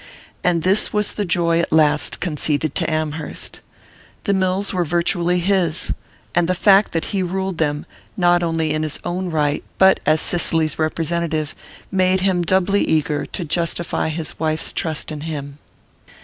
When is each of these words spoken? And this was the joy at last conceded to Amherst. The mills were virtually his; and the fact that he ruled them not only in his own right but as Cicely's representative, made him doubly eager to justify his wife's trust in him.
And 0.43 0.63
this 0.63 0.91
was 0.91 1.11
the 1.11 1.25
joy 1.25 1.59
at 1.59 1.71
last 1.71 2.19
conceded 2.19 2.73
to 2.73 2.89
Amherst. 2.89 3.61
The 4.23 4.33
mills 4.33 4.73
were 4.73 4.83
virtually 4.83 5.37
his; 5.37 5.93
and 6.33 6.47
the 6.49 6.55
fact 6.55 6.91
that 6.93 7.05
he 7.13 7.21
ruled 7.21 7.59
them 7.59 7.85
not 8.17 8.41
only 8.41 8.73
in 8.73 8.81
his 8.81 8.97
own 9.03 9.29
right 9.29 9.63
but 9.77 9.99
as 10.07 10.19
Cicely's 10.19 10.79
representative, 10.79 11.53
made 11.91 12.21
him 12.21 12.41
doubly 12.41 12.83
eager 12.83 13.27
to 13.27 13.45
justify 13.45 14.09
his 14.09 14.39
wife's 14.39 14.73
trust 14.73 15.11
in 15.11 15.21
him. 15.21 15.59